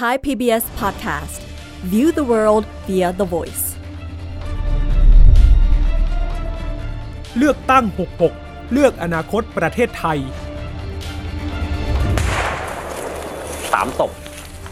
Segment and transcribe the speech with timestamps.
[0.00, 1.40] Thai PBS Podcast
[1.92, 3.64] View the world via the voice
[7.38, 7.84] เลือกตั้ง
[8.28, 10.18] 66 เลือกอนาคตประเทศไทย
[13.72, 14.10] สามศพ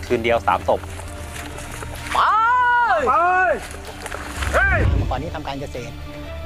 [0.07, 0.81] คืนเดียวสามศพ
[2.13, 5.95] เมื่อก่อนนี้ทำการเกษตร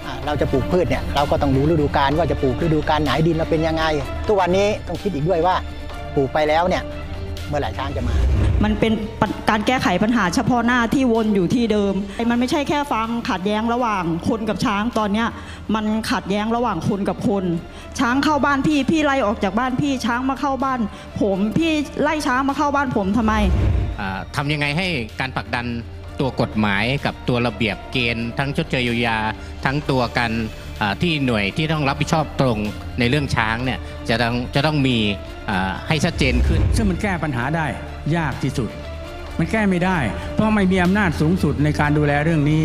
[0.04, 3.84] อ่าเราจะปลูกพืชเนี่ยเราก็ต้องรู้ฤดูกาลว่าจะปลูกฤดูกาลไหนดินเราเป็นยังไง
[4.28, 5.54] ทุกวันนี้ต้องคิดอีกด้วยว่า
[6.14, 6.82] ปลูกไปแล้วเนี่ย
[7.48, 8.16] เมื่อไหร่ช้างจะมา
[8.66, 11.94] มันเป็นปัญการแก้ไขปัญหาเฉพาะหน้าที่วนอยู่ที่เดิม
[12.30, 15.28] มันไม่ใช่แค่ฟังขัดแย้งระหว่างคนกับช้างตอนเนี้ย
[15.74, 17.44] มันขัดแย้งระหว่างคนกับคน
[17.98, 20.80] ช้างเข้าบ้านพี่พี่ไล่ออกจากบ้านพี่ช้างมาเข้าบ้าน
[21.20, 23.34] ผมพี่ไล่ช้างมาเข้าบ้านผมทำไม
[24.00, 24.86] อ่าทำยังไงให้
[25.20, 25.66] การผลักดัน
[26.20, 29.18] ตัวกฎหมายกับตัวระเบียบเกณฑ์ ทั้งชดเชยเยียวยา
[29.64, 30.30] ทั้งตัวกัน
[30.80, 32.58] อ่าที่หน่วยที่ต้องรับผิดชอบตรง
[32.98, 34.96] ในเรื่องช้างเนี่ยจะต้องจะต้องมี
[35.50, 37.66] อ่าให้ชัดเจนขึ้น ซึ่งมันแก้ปัญหาได้
[38.14, 38.70] ยากที่สุด
[39.38, 39.98] มันแก้ไม่ได้
[40.34, 42.62] เพราะไม่มีอำนาจสูงสุดในการดูแลเรื่องนี้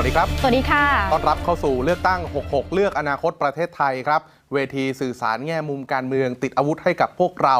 [0.00, 4.20] สวัสดีครับ สวัสดีค่ะ ต้อนรับเข้าสู่เลือกตั้ง 66 เลือกอนาคตประเทศไทยครับ
[4.52, 7.56] เวทีสื่อสารแง่มุมการเมืองติดอาวุธให้กับพวกเรา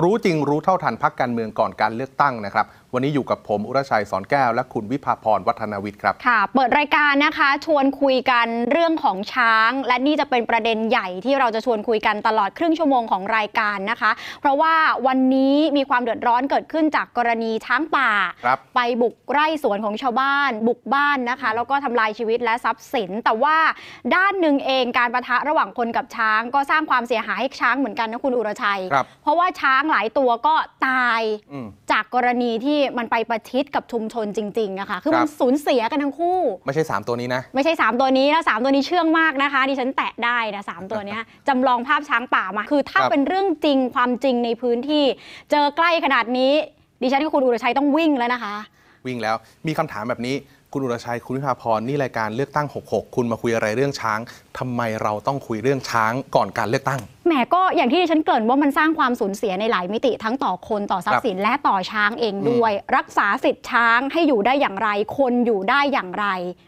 [0.00, 14.74] รู้จริงรู้เท่าทันพักการเมืองก่อนการเลือกตั้งนะครับ วันนี้อยู่กับผม อุรชัยสอนแก้ว และคุณวิภาพรวัฒนาวิทย์ครับ ค่ะ เปิดรายการนะคะ ชวนคุยกันเรื่องของช้าง และนี่จะเป็นประเด็นใหญ่ที่เราจะชวนคุยกันตลอดครึ่งชั่วโมงของรายการนะคะ เพราะว่า
[15.06, 18.10] วันนี้มีความเดือดร้อนเกิดขึ้นจากกรณีช้างป่า
[18.44, 23.56] ครับไปบุกไร่สวนของชาวบ้าน บุกบ้านนะคะ แล้วก็ทำลายชีวิตและทรัพย์สิน แต่ว่า
[24.14, 30.54] ด้านหนึ่งเองการประทะระหว่างคนกับช้าง ก็สร้างความเสียหายให้ช้างเหมือนกันนะคุณอุรชัยครับเพราะว่าช้างหลายตัวก็
[30.86, 45.04] ตายอืมจากกรณีที่มันไปประชิดกับชุมชนจริงๆอะค่ะคือมันครับสูญเสียกันทั้งคู่ ไม่ใช่ 3 ตัวนี้นะ ไม่ใช่ 3 ตัวนี้แล้ว3ตัวนี้เชื่องมากนะคะดิฉันแตะได้นะสามตัวเนี้ยจำลองภาพช้างป่ามา คือถ้าครับเป็นเรื่องจริงความจริงในพื้นที่
[45.50, 46.52] เจอใกล้ขนาดนี้
[47.02, 48.54] ดิฉันกับคุณอุรชัยต้องวิ่งแล้วนะคะ
[49.06, 50.34] วิ่งแล้วมีคำถามแบบนี้
[50.74, 54.20] คุณอุรชัยคุณวิภาพรนี่รายการเลือกตั้ง 66 คุณมาคุยอะไรเรื่องช้าง
[54.58, 64.88] ทำไมเราต้องคุยเรื่องช้างก่อนการเลือกตั้งแหมก็อย่างที่ดิฉันเกริ่นว่ามันสร้างความสูญเสียในหลายมิติทั้งต่อคนต่อทรัพย์สินและต่อช้างเองด้วย รักษาสิทธิ์ช้างให้อยู่ได้อย่างไร
[65.18, 66.26] คนอยู่ได้อย่างไร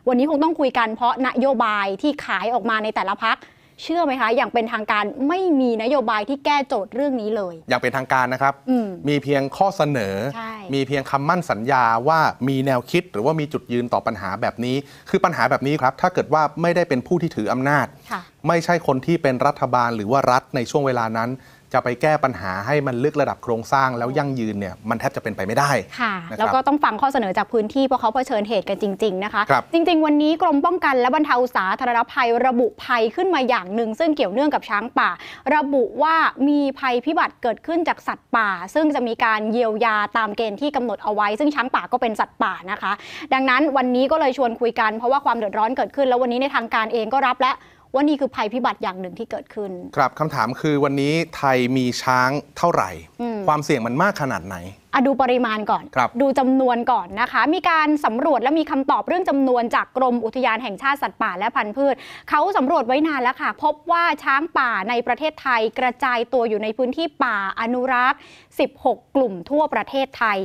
[0.09, 3.37] วันนี้คงต้องคุยกันเพราะนโยบายที่ขายออกมาในแต่ละพัก
[3.83, 14.77] เชื่อไหมคะ อย่างเป็นทางการไม่มีนโยบายที่แก้โจทย์เรื่องนี้เลย อย่างเป็นทางการนะครับ อืม มีเพียงข้อเสนอ ใช่ มีเพียงคำมั่นสัญญาว่ามีแนวคิดหรือว่ามีจุดยืนต่อปัญหาแบบนี้
[15.11, 21.31] คือปัญหาแบบนี้ครับ ถ้าเกิดว่าไม่ได้เป็นผู้ที่ถืออำนาจ ค่ะ ไม่ใช่คนที่เป็นรัฐบาลหรือว่ารัฐในช่วงเวลานั้น
[21.75, 25.71] จะไปแก้ปัญหาให้มันลึกระดับโครงสร้างแล้วยั่งยืนเนี่ยมันแทบจะเป็นไปไม่ได้
[26.01, 35.11] ค่ะนะครับแล้วก็ต้องฟังข้อเสนอจากพื้นที่เพราะเขาเผชิญเหตุกันจริง ๆ นะคะครับจริง ๆ วันนี้กรมป้องกันและบรรเทาสาธารณภัยระบุภัยขึ้นมาอย่างหนึ่ง ซึ่งเกี่ยวเนื่องกับช้างป่า
[35.55, 36.15] ระบุว่า
[36.49, 42.93] มีภัยพิบัติเกิดขึ้นจากสัตว์ป่า ซึ่งจะมีการเยียวยาตามเกณฑ์ที่กำหนดเอาไว้ ซึ่งช้างป่าก็เป็นสัตว์ป่านะคะ
[43.35, 47.57] ดังนั้นวันนี้ก็เลยชวนคุยกันเพราะว่าความเดือดร้อนเกิดขึ้น แล้ววันนี้ในทางการเองก็รับแล้ว
[47.95, 52.91] ว่านี่คือภัยพิบัติอย่างหนึ่งที่เกิดขึ้น ครับคำถามคือวันนี้ไทยมีช้างเท่าไหร่
[53.21, 54.57] อืมความเสี่ยงมันมากขนาดไหน
[54.95, 61.95] อะดูปริมาณก่อนครับดูจำนวนก่อนนะคะ มีการสำรวจและมีคำตอบเรื่องจำนวนจากกรมอุทยานแห่งชาติสัตว์ป่าและพันธุ์พืช
[62.31, 68.21] เขาสำรวจไว้นานแล้วค่ะ พบว่าช้างป่าในประเทศไทยกระจายตัวอยู่ในพื้นที่ป่าอนุรักษ์
[68.67, 70.39] 16 กลุ่มทั่วประเทศไทย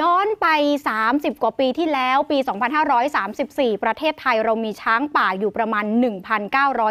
[0.00, 0.46] ย้อนไป
[0.96, 2.38] 30 กว่าปีที่แล้วปี
[3.10, 5.84] 2534 ประเทศไทยเรามีช้างป่าอยู่ประมาณ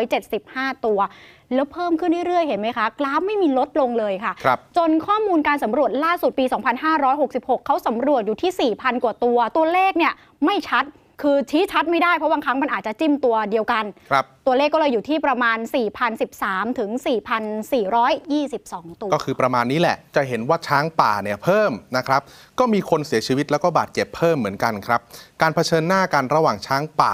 [0.09, 0.99] 1,975 ตัว
[1.55, 6.45] แล้วเพิ่มขึ้นเรื่อยๆ เห็นไหมคะ กราฟไม่มีลดลงเลยค่ะครับจนข้อมูลการสำรวจล่าสุดปี
[7.05, 10.13] 2566 เขาสำรวจอยู่ที่ 4,000 กว่าตัว ตัวเลขเนี่ย
[10.45, 10.85] ไม่ชัด
[11.21, 15.57] คือชี้ชัดไม่ได้เพราะบางครั้งมันอาจจะจิ้มตัวเดียวกันครับตัวเลขก็เลยอยู่ที่ประมาณ
[16.17, 16.89] 4,013 ถึง
[17.71, 22.21] 4,422 ตัว ก็คือประมาณนี้แหละ จะเห็นว่าช้างป่าเนี่ยเพิ่มนะครับ
[22.59, 24.99] ก็มีคนเสียชีวิตแล้วก็บาดเจ็บเพิ่มเหมือนกันครับ
[25.41, 27.13] การเผชิญหน้ากันระหว่างช้างป่า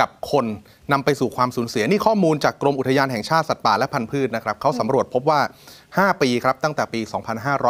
[0.00, 0.46] กับคน
[0.92, 5.40] นำไปสู่ความสูญเสีย นี่ข้อมูลจากกรมอุทยานแห่งชาติสัตว์ป่าและพันธุ์พืชนะครับเขาสำรวจพบว่า
[5.80, 7.00] 5 ปีครับตั้งแต่ปี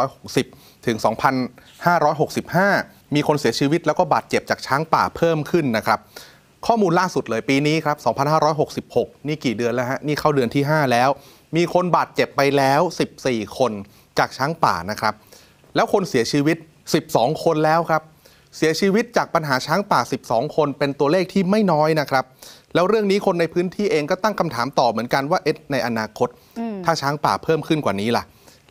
[0.09, 0.97] 2560 ถึง
[2.65, 5.99] 2565 มีคนเสียชีวิตแล้วก็บาดเจ็บจากช้างป่าเพิ่มขึ้นนะครับ
[6.67, 7.97] ข้อมูลล่าสุดเลยปีนี้ครับ
[8.61, 11.09] 2566 นี่กี่เดือนแล้วฮะ นี่เข้าเดือนที่ 5 แล้ว
[11.55, 12.81] มีคนบาดเจ็บไปแล้ว
[13.19, 13.71] 14 คน
[14.19, 15.13] จากช้างป่านะครับ
[15.75, 16.57] แล้วคนเสียชีวิต
[17.01, 18.01] 12 คนแล้วครับ
[18.57, 22.25] เสียชีวิตจากปัญหาช้างป่า 12 คนเป็นตัวเลขที่ไม่น้อยนะครับ
[22.73, 26.29] แล้วเรื่องนี้คนในพื้นที่เองก็ตั้งคำถามต่อเหมือนกันว่าเอ๊ะในอนาคต
[26.85, 28.23] ถ้าช้างป่าเพิ่มขึ้นกว่านี้ล่ะ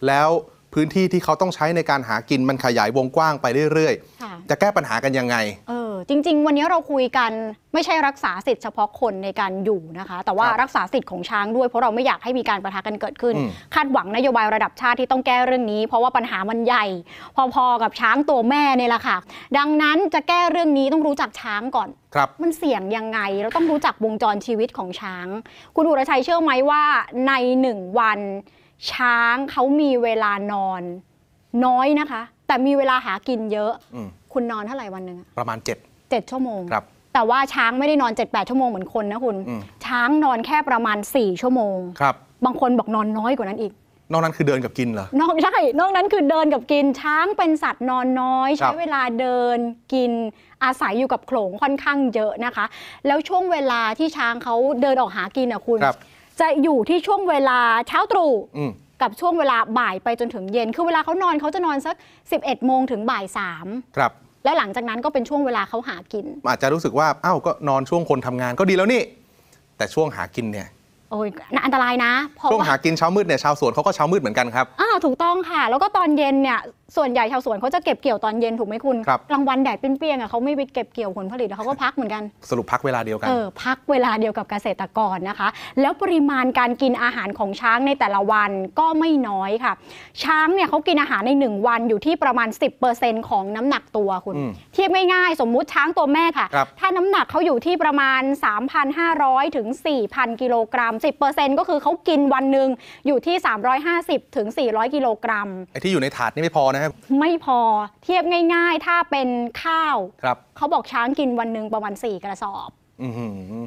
[0.06, 0.28] แล้ว
[0.74, 5.36] พื้นที่ที่เขาต้องใช้ในการหากินมันขยายวงกว้างไปเรื่อยค่ะๆจะแก้ปัญหากันยังไง
[5.68, 7.32] เออ จริง ๆ วันนี้เราคุยกัน
[7.74, 16.86] ไม่ใช่รักษาสิทธิเฉพาะคนในการอยู่นะคะ แต่ว่าครับรักษาสิทธิ์ของช้างด้วย เพราะเราไม่อยากให้มีการประทะกันเกิดขึ้นอืมคาดหวังนโยบายระดับชาติที่ต้องแก้เรื่องนี้ เพราะว่าปัญหามันใหญ่
[17.54, 19.16] พอๆกับช้างตัวแม่เนี่ยแหละค่ะ
[19.58, 25.26] ดังนั้นจะแก้เรื่องนี้ต้องรู้จักช้างก่อนครับมันเสี่ยงยังไง เราต้องรู้จักวงจรชีวิตของช้าง
[25.76, 26.82] คุณอุรชัยเชื่อไหมว่า
[27.28, 28.20] ในหนึ่งวัน
[28.92, 30.82] ช้างเขามีเวลานอน
[31.64, 36.84] น้อยนะคะ แต่มีเวลาหากินเยอะอืมคุณนอนเท่าไหร่วันหนึ่งอะประมาณ 7 เจ็ดชั่วโมง ครับ
[37.14, 42.14] แต่ว่าช้างไม่ได้นอน 7-8 ชั่วโมงเหมือนคนนะคุณ อืม ช้างนอนแค่ประมาณ 4 ชั่วโมง ครับ
[42.44, 43.72] บางคนบอกนอนน้อยกว่านั้นอีก
[44.12, 49.58] นอกนั้นคือเดินกับกินเหรอ นอกใช่ นอกนั้นคือเดินกับกินช้างเป็นสัตว์นอนน้อย ครัใช้บ เวลาเดิน
[49.92, 50.10] กิน
[50.64, 52.64] อาศัยอยู่กับโขลงค่อนข้างเยอะนะคะ
[53.06, 55.96] แล้วช่วงเวลาที่ช้างเขาเดินออกหากินอะคุณ ครับ
[56.40, 57.58] จะอยู่ที่ช่วงเวลา
[57.88, 58.72] เช้าตรู่ อืม
[59.02, 61.96] กับช่วงเวลาบ่ายไปจนถึงเย็น คือเวลาเขานอนเขาจะนอนสัก
[62.30, 63.66] 11โมงถึงบ่ายสาม
[63.96, 64.12] ครับ
[64.44, 69.02] และหลังจากนั้นก็เป็นช่วงเวลาเขาหากิน อาจจะรู้สึกว่าอ้าวก็นอนช่วงคนทำงานก็ดีแล้วนี่
[69.76, 70.68] แต่ช่วงหากินเนี่ย
[71.10, 71.28] โอ้ย
[71.64, 76.58] อันตรายนะเพราะช่วงว่าหากินเช้ามืดเนี่ยชาวสวนเขาก็เช้ามืดเหมือนกันครับอ้าวถูกต้องค่ะ แล้วก็ตอนเย็นเนี่ย
[76.96, 85.48] ส่วนใหญ่ชาวสวนเขาจะเก็บเกี่ยวตอนเย็นถูกไหมคุณครับ กลางวันแดดเปรี้ยงๆอะเขาไม่ไปเก็บเกี่ยวผลผลิตเขาก็พักเหมือนกัน สรุปพักเวลาเดียวกัน เออพักเวลาเดียวกับเกษตรกรนะคะ
[85.80, 89.72] แล้วปริมาณการกินอาหารของช้างในแต่ละวันก็ไม่น้อยค่ะ
[90.22, 92.48] ช้างเนี่ยเขากินอาหารใน 1 วันอยู่ที่ประมาณ
[92.88, 98.22] 10%ของน้ำหนักตัวคุณ อืมเทียบง่ายๆ สมมุติช้างตัวแม่ค่ะ ครับ ถ้าน้ำหนักเขาอยู่ที่ประมาณ
[98.88, 99.68] 3,500 ถึง
[100.04, 100.94] 4,000 กิโลกรัม
[101.26, 102.68] 10%ก็คือเขากินวันหนึ่ง
[103.06, 103.36] อยู่ที่
[103.86, 107.58] 350 ถึง 400 กิโลกรัม ไอ้ที่อยู่ในถาดนี่ไม่พอนะครับ ไม่พอ
[108.04, 108.22] เทียบ
[108.54, 109.28] ง่าย ๆ ถ้าเป็น
[109.64, 112.68] ข้าว ครับเขาบอกช้างกินวันหนึ่งประมาณ4กระสอบ
[113.02, 113.26] อือหื
[113.60, 113.64] อ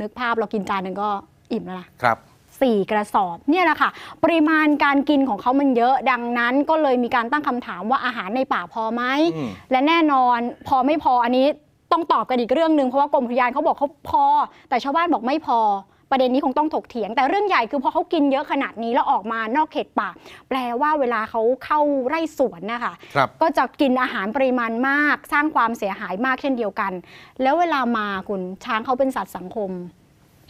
[0.00, 1.08] นึกภาพเรากินจานหนึ่งก็
[1.52, 2.16] อิ่มแล้วนะ ครับ
[2.60, 3.90] สี่กระสอบเนี่ยแหละค่ะ
[4.24, 9.02] ปริมาณการกินของเขามันเยอะดังนั้นก็เลยมีการตั้งคำถามว่าอาหารในป่าพอไหม
[9.36, 10.38] อืม และแน่นอน
[10.68, 11.46] พอไม่พออันนี้
[11.92, 14.24] ต้องตอบกันอีกเรื่องหนึ่งเพราะว่ากรมอุทยานเขาบอกเขาพอ
[14.68, 15.60] แต่ชาวบ้านบอกไม่พอ
[16.10, 20.08] ประเด็นนี้คงต้องถกเถียง แต่เรื่องใหญ่คือพอเขากินเยอะขนาดนี้แล้วออกมานอกเขตป่า
[20.48, 26.92] แปลว่าเวลาเขาเข้าไร่สวนนะคะครับก็จะกินอาหารปริมาณมาก สร้างความเสียหายมากเช่นเดียวกัน
[27.42, 29.70] แล้วเวลามาคุณช้างเขาเป็นสัตว์สังคม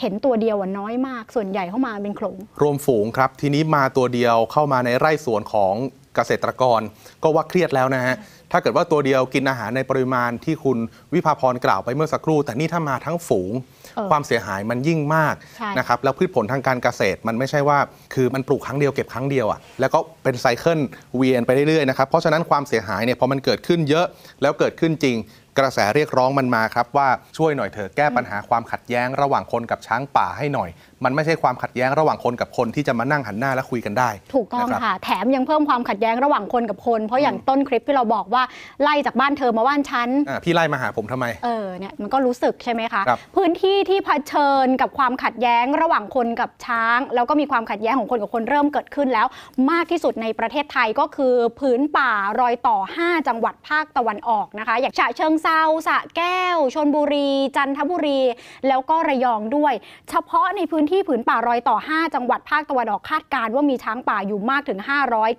[0.00, 5.74] เห็นตัวเดียวอะน้อยมาก ส่วนใหญ่เข้ามาเป็นโขลงรวมฝูงครับ ทีนี้มาตัวเดียวเข้ามาในไร่สวนของ
[6.14, 6.80] เกษตรกร
[7.22, 8.16] ก็ว่าเครียดแล้วนะฮะ
[8.52, 10.78] ถ้าเกิดว่าตัวเดียวกินอาหารในปริมาณที่คุณ
[11.14, 13.77] วิภาพรกล่าวไปเมื่อสักครู่ แต่นี่ถ้ามาทั้งฝูงเออ
[14.10, 17.78] ความเสียหายมันยิ่งมากใช่นะครับแล้วพืชผลทางการเกษตรมันไม่ใช่ว่า
[18.14, 20.78] คือมันปลูกครั้งเดียวเก็บครั้งเดียวอะ่ะแล้วก็เป็นไซเคิล
[21.16, 24.06] เวียนไปเรื่อยๆนะครับเพราะฉะนั้นความเสียหายเนี่ยพอมันเกิดขึ้นเยอะ
[24.42, 25.16] แล้วเกิดขึ้นจริง
[25.58, 27.08] กระแสเรียกร้องมันมาครับว่า
[27.38, 30.68] ช่วยหน่อยเถอะแก้ปัญหาความขัดแย้งระหว่างคนกับช้างป่าให้หน่อย
[31.04, 38.42] มันไม่ใช่ความขัดแย้งระหว่างคนกับคนที่จะมานั่งหันหน้าและคุยกันได้ ถูกต้องนะครับค่ะ แถมยังเพิ่มความขัดแย้งระหว่างคนกับคน เพราะอย่างต้นคลิปที่เราบอกว่า
[38.82, 49.26] ไล่จากบ้านเธอมาบ้านฉันอะพี่ไล่มาหาผมทำไมเออเนี่ยมันก็รู้สึกใช่ไหมคะครับพื้นที่ที่เผชิญกับความขัดแย้งระหว่างคนกับช้าง แล้วก็มีความขัดแย้งของคนกับคนเริ่มเกิดขึ้นแล้ว
[49.70, 52.10] มากที่สุดในประเทศไทยก็คือพื้นป่า
[52.40, 58.20] รอยต่อ 5 จังหวัดภาคตะวันออกนะคะ อย่างฉะเชิงเซาสระแก้วชนบุรี จันทบุรี
[58.68, 59.74] แล้วก็ระยองด้วย
[60.10, 64.78] เฉพาะในพื้นที่ผืนป่ารอยต่อ 5 จังหวัดภาคตะวันออกคาดการณ์ว่ามีช้างป่าอยู่มากถึง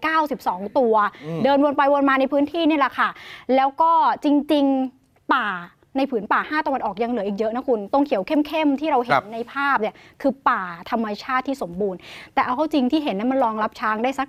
[0.09, 0.93] 592 ตัว
[1.43, 3.09] เดินวนไปวนมาในพื้นที่นี่แหละค่ะ
[3.55, 3.91] แล้วก็
[4.23, 4.65] จริง
[4.99, 5.47] ๆป่า
[5.97, 11.99] ในผืนป่า 5ตะวันออกยังเหลืออีกเยอะนะคุณ ตรงเขียวเข้มๆ ที่เราเห็ครันบในภาพเนี่ยคือป่าธรรมชาติที่สมบูรณ์
[12.33, 14.27] แต่เอาเข้าจริงที่เห็นนั้นมันรองรับช้างได้สัก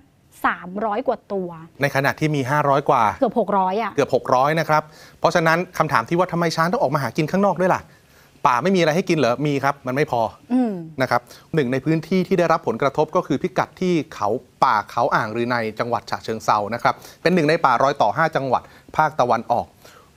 [0.53, 1.49] 300 กว่าตัว
[1.83, 4.83] ในขณะที่มี 500 กว่า เกือบ 600 อะ เกือบ 600 นะครับ
[5.21, 7.81] เพราะฉะนั้นคำถามที่ว่าทำไมช้างต้องออกมาหากินข้างนอกด้วยล่ะ
[8.47, 11.21] ป่าไม่มีอะไรให้กินเหรอ มีครับ มันไม่พออืมนะครับ
[11.55, 14.29] หนึ่งในพื้นที่ที่ได้รับผลกระทบก็คือพิกัดที่เขา
[14.65, 18.63] ป่าเขาอ่างรือในจังหวัดฉะเชิงเซานะครับ เป็นหนึ่งในป่ารอยต่อ 5 จังหวัด
[18.97, 19.67] ภาคตะวันออก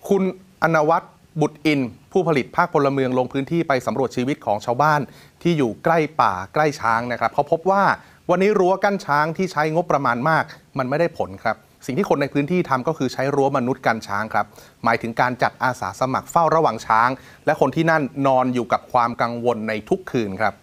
[0.09, 0.23] คุณ
[0.63, 1.07] อนวัตร
[1.41, 1.79] บุตรอิน
[2.11, 5.01] ผู้ผลิตภาคพลเมืองลงพื้นที่ไปสำรวจชีวิตของชาวบ้าน
[5.41, 7.83] ที่อยู่ใกล้ป่าใกล้ช้างนะครับเขาพบว่า
[8.29, 10.43] วันนี้รั้วกั้นช้างที่ใช้งบประมาณมาก
[10.77, 14.45] มันไม่ได้ผลครับ สิ่งที่คนในพื้นที่ทำก็คือใช้รั้วมนุษย์กันช้างครับ
[14.83, 17.09] หมายถึงการจัดอาสาสมัครเฝ้าระวังช้าง
[17.45, 20.53] และคนที่นั่นนอนอยู่กับความกังวลในทุกคืนครับ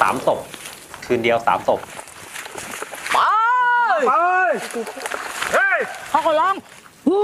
[0.00, 0.40] สามศพ
[1.04, 1.80] คืนเดียวสามศพ
[6.10, 6.54] เขาก็ร้อง
[7.08, 7.20] ฮู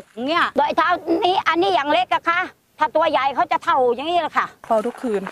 [0.00, 0.88] กเงี้ยโดยเท้า
[1.24, 2.40] นี้อันนี้อย่างเล็กอะค่ะ
[2.78, 5.22] ถ้าตัวใหญ่เขาจะเท่าอย่างนี้แหละค่ะเฝ้าทุกคืน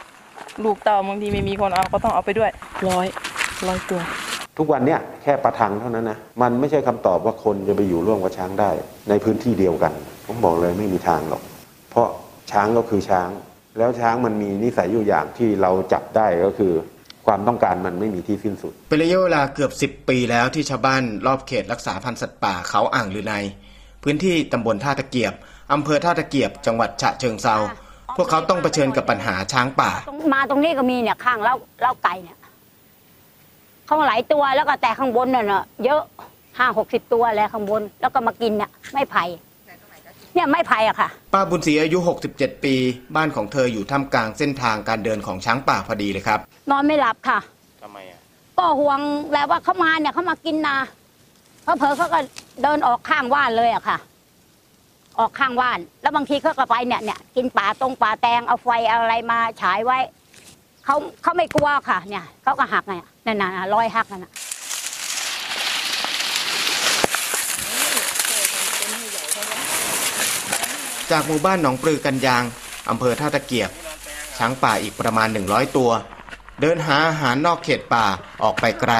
[0.64, 2.50] ลูกเต่าบางทีไม่มีคนเอาก็ต้องเอาไปด้วย
[2.88, 3.06] ร้อย
[3.66, 4.00] ร้อยตัว
[4.58, 8.70] ทุกวันเนี่ยแค่ประทังเท่านั้นนะมันไม่ใช่คำตอบว่าคนจะไปอยู่ร่วมกับช้างได้
[9.08, 9.92] ในพื้นที่เดียวกัน
[10.26, 11.42] ผมบอกเลยไม่มีทางหรอก
[11.90, 12.08] เพราะ
[12.50, 13.28] ช้างก็คือช้าง
[13.78, 16.72] แล้วช้างมันมีนิสัยอยู่อย่างที่เราจับได้ก็คือ
[17.26, 23.34] ความต้องการมันไม่มีที่สิ้นสุด เป็นระยะเวลาเกือบ 10 ปีแล้วที่ชาวบ้านรอบเขตรักษาพันธุ์สัตว์ป่าเขาอ่างลือใน
[24.04, 25.32] พื้นที่ตำบลท่าตะเกียบ
[25.72, 27.56] อำเภอท่าตะเกียบ จังหวัดฉะเชิงเซา
[28.16, 32.36] พวกเขาต้องเผชิญกับปัญหาช้างป่าตรงมาตรงนี้ก็มีเนี่ยข้างเล้าเล้าไก่เนี่ย
[33.92, 36.02] เขาหลายตัวแล้วก็แต่ข้างบนน่ะเนอะเยอะ
[36.58, 39.24] ห้าหกสิบตัวแหละข้างบน แล้วก็มากินเนี่ยไม่ไผ่
[40.34, 41.98] เนี่ยไม่ไผ่อะค่ะ ป้าบุญศรีอายุ
[42.32, 42.74] 67 ปี
[43.16, 46.38] บ้านของเธออยู่ท่ามกลางเส้นทางการเดินของช้างป่าพอดีเลยครับ
[46.70, 47.38] นอนไม่หลับค่ะ
[47.82, 48.20] ทำไมอะ
[48.58, 49.00] ก็ห่วง
[49.32, 50.76] แล้วว่าเขามาเนี่ยเขามากินนา
[51.64, 52.20] เขาเผลอเขาก็
[52.62, 53.98] เดินออกข้างว่านเลยอะค่ะ
[55.18, 59.98] ออกข้างว่าน แล้วบางทีเขาก็ไปเนี่ยเนี่ยกินป่าตรงป่าแตงเอาไฟเอาอะไรมาฉายไว้
[60.84, 64.32] เขาเขาไม่กลัวค่ะเนี่ยเขาก็หักเนี่ยนั่นน่ะร้อยหักนั่นน่ะ
[71.10, 72.44] จากหมู่บ้านหนองปลือกันยาง
[72.90, 73.70] อำเภอท่าตะเกียบ
[74.38, 75.90] ช้างป่าอีกประมาณ 100 ตัว
[76.60, 78.04] เดินหาอาหารนอกเขตป่า
[78.42, 78.92] ออกไปไกล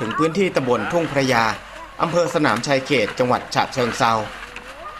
[0.00, 1.44] ถึงพื้นที่ตำบลทุ่งพระยา
[2.02, 4.12] อำเภอสนามชัยเขตจังหวัดฉะเชิงเซา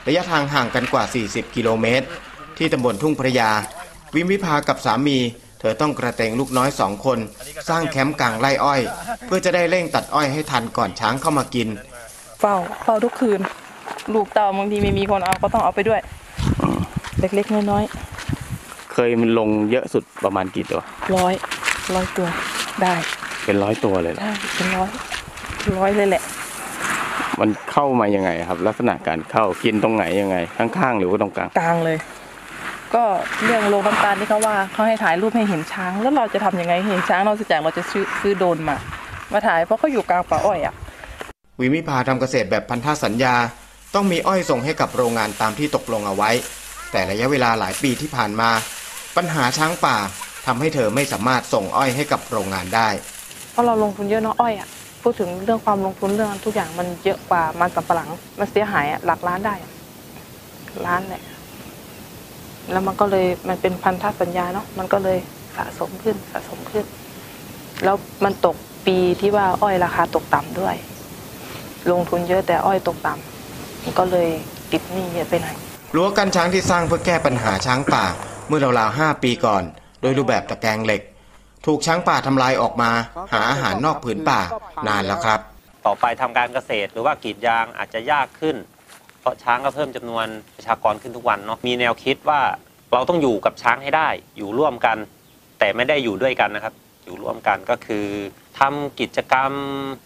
[0.07, 2.07] ระยะทางห่างกันกว่า 40 กิโลเมตร
[2.59, 3.51] ที่ตำบลทุ่งพระยา
[4.15, 5.19] วิมวิภากับสามี
[5.61, 7.19] เธอต้องกระเตงลูกน้อยสองคน
[7.69, 8.81] สร้างแคมป์กลางไร่อ้อย
[9.27, 11.69] เพื่อจะได้เร่งตัดอ้อยให้ทันก่อนช้างเข้ามากิน
[12.41, 13.41] เฝ้าเฝ้าทุกคืน
[14.15, 16.01] ลูกเต่าบางทีไม่มีคนเอาก็ต้องเอาไปด้วย
[17.21, 17.85] เล็กๆน้อย
[18.93, 21.35] เคยมันลงเยอะสุดประมาณกี่ตัวๆร้อย
[21.95, 22.27] ร้อยตัว
[22.83, 22.95] ได้
[23.45, 24.89] เป็นร้อยตัวเลยเหรอได้เป็นร้อย
[25.79, 26.23] ร้อยเลยแหละ
[27.41, 31.97] มันเข้ามายังไงครับ ลักษณะการเข้ากินตรงไหนยังไง ข้างๆ หรือว่าตรงกลาง กลางเลย
[32.95, 33.05] ก็
[33.45, 38.77] เรื่องโรงน้ำตาลที่เขาว่าเขาให้ถ่ายรูปให้เห็นช้าง แล้วเราจะทำยังไงให้เห็นช้างนอกจากเราจะซื้อซื้อโดรนมา
[39.33, 40.75] มาถ่ายเพราะเขาอยู่กลางป่าอ้อยอะ
[41.61, 43.35] วิมิพาทำเกษตรแบบพันธสัญญา
[43.95, 46.31] ต้องมีอ้อยส่งให้กับโรงงานตามที่ตกลงเอาไว้
[46.93, 48.51] แต่ระยะเวลาหลายปีที่ผ่านมา
[49.17, 49.97] ปัญหาช้างป่า
[50.47, 52.89] ทำให้เธอไม่สามารถส่งอ้อยให้กับโรงงานได้
[53.53, 54.69] เพราะเราลงทุนเยอะเนาะอ้อยอะ
[55.03, 59.71] พูดถึงเรื่องความลงทุนเรื่องทุกอย่างมันเยอะกว่ามันสำปะหลัง มันเสียหายอะหลักล้านได้อะ
[60.87, 61.23] ล้านแหละ
[62.71, 65.19] แล้วมันก็เลยมันเป็นพันธสัญญาเนาะมันก็เลย
[65.57, 66.85] สะสมขึ้นสะสมขึ้น
[67.85, 68.57] แล้วมันตก
[68.87, 70.75] ปีที่ว่าอ้อยราคาตกต่ำด้วย
[71.91, 74.29] ลงทุนเยอะแต่อ้อยตกต่ำมันก็เลย
[74.73, 75.55] ติดหนี้เยอะไปหน่อย
[75.97, 78.05] รั้วกันช้างที่สร้างเพื่อแก้ปัญหาช้างป่า
[78.49, 79.63] เมื่อราวๆห้าปีก่อน
[80.01, 81.03] โดยรูปแบบตะแกรงเหล็ก
[81.67, 82.91] ถูกช้างป่าทำลายออกมา
[83.33, 84.41] หาอาหารนอกผืนป่า
[84.89, 85.41] นานแล้วครับ
[85.87, 88.78] ต่อไปทำการเกษตรหรือว่ากรีดยางอาจจะยากขึ้นเพ
[89.29, 92.41] ราะช้างก็เพิ่มจำนวนประชากรขึ้นทุกวันเนาะมีแนวคิดว่า
[92.95, 94.97] เราต้องอยู่กับช้างให้ได้ อยู่ร่วมกัน
[95.59, 98.07] แต่ไม่ได้อยู่ด้วยกันนะครับ อยู่ร่วมกันก็คือ
[98.59, 99.53] ทำกิจกรรม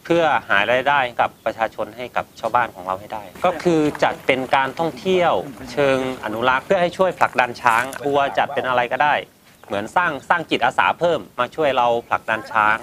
[0.05, 5.33] เพื่อหารายได้กับประชาชนให้กับชาวบ้านของเราให้ได้ ก็คือจัดเป็นการท่องเที่ยว
[5.73, 9.15] เชิงอนุรักษ์เพื่อให้ช่วยผลักดันช้างทัวร์จัดเป็นอะไรก็ได้
[9.67, 12.77] เหมือนสร้างสร้างจิตอาสาเพิ่มมาช่วยเราผลักดันช้าง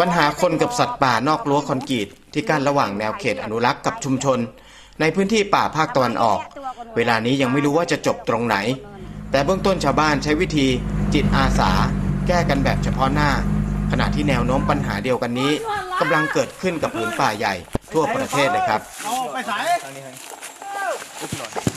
[0.00, 4.38] ปัญหาคนกับสัตว์ป่านอกรั้วคอนกรีตที่กั้นระหว่างแนวเขตอนุรักษ์กับชุมชน
[5.00, 6.38] ในพื้นที่ป่าภาคตะวันออก
[6.96, 8.56] เวลานี้ยังไม่รู้ว่าจะจบตรงไหน
[9.30, 10.66] แต่เบื้องต้นชาวบ้านใช้วิธี
[11.14, 11.70] จิตอาสา
[12.26, 13.30] แก้กันแบบเฉพาะหน้า
[13.90, 15.52] ขณะที่แนวโน้มปัญหาเดียวกันนี้
[16.00, 17.54] กำลังเกิดขึ้นกับผืนป่าใหญ่
[17.92, 18.80] ทั่วประเทศเลยครับ
[19.32, 19.64] ไปสาย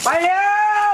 [0.04, 0.44] ไปเร็
[0.92, 0.94] ว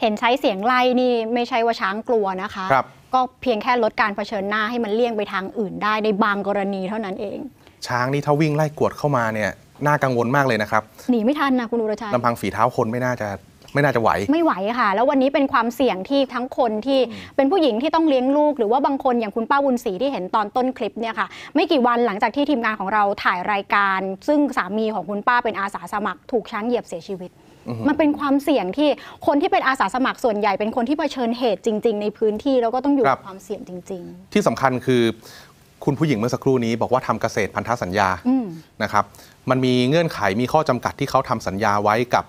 [0.00, 7.38] เห็นใช้เสียงไล่นี่ไม่ใช่ว่าช้างกลัวนะคะ ครับก็เพียงแค่ลดการเผชิญหน้าให้มันเลี่ยงไปทางอื่นได้ในบางกรณีเท่านั้นเอง
[7.86, 9.50] ช้างนี่ถ้าวิ่งไล่กวดเข้ามาเนี่ย
[9.86, 13.28] น่ากังวลมากเลยนะครับหนีไม่ทันนะคุณอุรชัยลำพังฝีเท้าคนไม่น่าจะ
[13.74, 17.00] ไม่น่าจะไหว ไม่ไหวค่ะ แล้ววันนี้เป็นความเสี่ยงที่ทั้งคนที่
[17.36, 27.30] เป็นผู้หญิงที่ต้องเลี้ยงลูก หรือว่าบางคนอย่างคุณป้าวุญศรีที่เห็นตอนต้นคลิปเนี่ยค่ะ ไม่กี่วันหลังจากที่ทีมงานของเราถ่ายรายการ ซึ่งสามีของคุณป้าเป็นอาสาสมัคร ถูกช้างเหยียบเสียชีวิต
[27.68, 28.88] อือฮึมันเป็นความเสี่ยงที่
[29.26, 34.02] คนที่เป็นอาสาสมัครส่วนใหญ่เป็นคนที่เผชิญเหตุจริง ๆ ในพื้นที่แล้วก็ต้องอยู่กับความเสี่ยงจริง
[34.32, 35.02] ที่สำคัญคือ
[35.84, 38.35] คุณผู้หญิงเมื่อสักครู่นี้บอกว่าทำเกษตรพันธสัญญาๆอืม
[38.82, 39.04] นะครับ
[39.50, 42.24] มันมีเงื่อนไขมีข้อจำกัดที่เขาทำสัญญาไว้กับ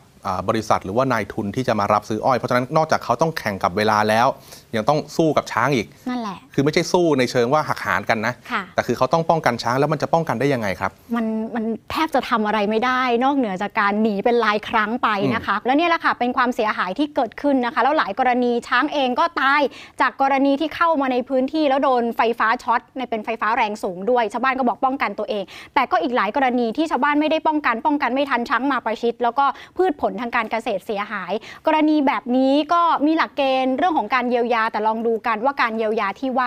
[0.49, 4.27] บริษัทหรือว่านายทุนที่จะมารับซื้ออ้อย เพราะฉะนั้นนอกจากเขาต้องแข่งกับเวลาแล้ว
[4.75, 19.61] ยังต้องสู้กับช้างอีกนั่นแหละ คือไม่ใช่สู้ในเชิงว่าหักหานกันนะ ค่ะ แต่คือเขาต้องป้องกันช้างแล้วมันจะป้องกันได้ยังไงครับ มันมันแทบจะทำอะไรไม่ได้ นอกเหนือจากการหนีเป็นรายครั้งไปนะคะ แล้วเนี่ยแหละค่ะเป็นความเสียหายที่เกิดขึ้นนะคะ แล้วหลายกรณีช้างเองก็ตาย
[20.01, 25.43] จากกรณีที่เข้ามาในพื้นที่แล้วโดนไฟฟ้าช็อตในเป็นไฟฟ้าแรงสูงด้วยชาวบ้านก็บอกป้องกันตัวเอง
[25.75, 29.45] แต่ก็อีกหลายกรณีที่ชาวบ้านไม่ได้ป้องกันป้องกันไม่ทันช้างมาประชิด แล้วก็
[29.77, 31.33] พืชผลทางการเกษตรเสียหาย
[31.67, 36.46] กรณีแบบนี้ก็มีหลักเกณฑ์เรื่องของการเยียวยาแต่ลองดูกันว่าการเยียวยาที่ว่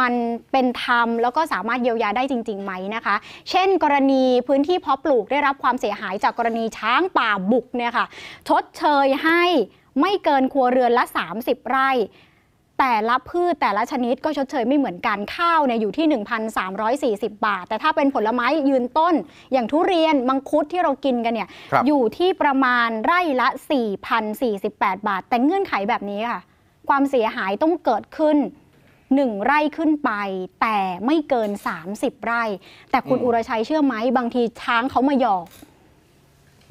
[0.00, 0.12] มัน
[0.52, 3.16] เป็นธรรมแล้วก็สามารถเยียวยาได้จริงๆไหมนะคะ
[3.50, 8.06] เช่น กรณีพื้นที่เพาะปลูกได้รับความเสียหายจากกรณีช้างป่าบุกเนี่ยค่ะ
[8.48, 9.42] ชดเชยให้
[10.00, 11.04] ไม่เกินครัวเรือนละ
[11.36, 11.90] 30 ไร่
[12.78, 16.06] แต่ละพืชแต่ละชนิดก็ชดเชยไม่เหมือนกันข้าวเนี่ยอยู่ที่
[17.16, 19.14] 1,340 บาท แต่ถ้าเป็นผลไม้ยืนต้น
[19.52, 23.48] อย่างทุเรียนมังคุดที่เรากินกันเนี่ยครับอยู่ที่ประมาณไร่ละ
[24.28, 26.40] 4,048 บาท แต่เงื่อนไขแบบนี้ค่ะ
[26.88, 28.36] ความเสียหายต้องเกิดขึ้น
[29.16, 30.10] 1 ไร่ขึ้นไป
[30.60, 31.50] แต่ไม่เกิน
[31.88, 32.44] 30 ไร่
[32.90, 35.46] แต่คุณอืมอุรชัยเชื่อไหมบางทีช้างเขามาหยอก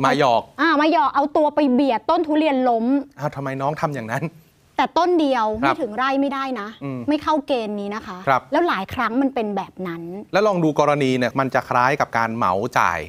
[0.04, 2.86] มาหยอกอ่ามาหยอกเอาตัวไปเบียดต้นทุเรียนล้ม
[3.20, 4.24] อ้าวทำไมน้องทำอย่างนั้น
[4.78, 10.02] แต่ต้นเดียวครัไม่บถึงไร่ไม่ได้นะอืมไม่เข้าเกณฑ์นี้นะคะครับแล้วหลายครั้งมันเป็นแบบนั้น
[10.34, 13.00] แล้วลองดูกรณีเนี่ยมันจะคล้ายกับการเหมาจ่าย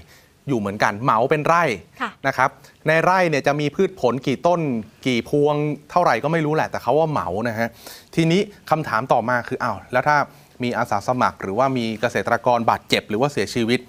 [0.48, 1.64] อยู่เหมือนกันเหมาเป็นไร่
[2.00, 2.50] ค่ะนะครับ
[2.86, 4.60] ในไร่เนี่ยจะมีพืชผลกี่ต้น
[5.06, 5.54] กี่พวง
[5.90, 7.68] เท่าไหร่ก็ไม่รู้แหละ แต่เขาว่าเหมานะฮะ
[8.14, 8.40] ทีนี้
[8.70, 10.16] คำถามต่อมาคืออ้าวแล้วถ้า
[10.62, 13.80] มีอาสาสมัคร หรือว่ามีเกษตรกรบาดเจ็บ หรือว่าเสียชีวิต